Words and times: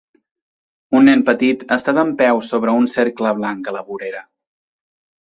Un 0.99 1.05
nen 1.07 1.21
petit 1.27 1.67
està 1.77 1.95
dempeus 1.99 2.51
sobre 2.55 2.77
un 2.81 2.91
cercle 2.97 3.37
blanc 3.43 3.73
a 3.73 3.79
la 3.81 3.89
vorera. 3.93 4.29